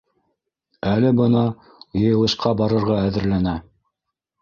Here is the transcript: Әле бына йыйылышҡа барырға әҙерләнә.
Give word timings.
Әле 0.91 1.11
бына 1.19 1.45
йыйылышҡа 2.01 2.57
барырға 2.65 3.01
әҙерләнә. 3.07 3.59